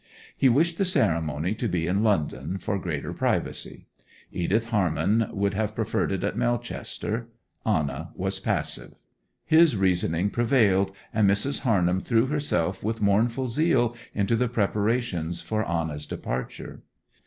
He 0.35 0.49
wished 0.49 0.79
the 0.79 0.83
ceremony 0.83 1.53
to 1.53 1.67
be 1.67 1.85
in 1.85 2.01
London, 2.03 2.57
for 2.57 2.79
greater 2.79 3.13
privacy. 3.13 3.85
Edith 4.31 4.71
Harnham 4.71 5.27
would 5.31 5.53
have 5.53 5.75
preferred 5.75 6.11
it 6.11 6.23
at 6.23 6.35
Melchester; 6.35 7.27
Anna 7.67 8.09
was 8.15 8.39
passive. 8.39 8.95
His 9.45 9.75
reasoning 9.77 10.31
prevailed, 10.31 10.91
and 11.13 11.29
Mrs. 11.29 11.59
Harnham 11.59 11.99
threw 11.99 12.25
herself 12.25 12.83
with 12.83 12.99
mournful 13.03 13.47
zeal 13.47 13.95
into 14.15 14.35
the 14.35 14.47
preparations 14.47 15.43
for 15.43 15.63
Anna's 15.69 16.07
departure. 16.07 16.81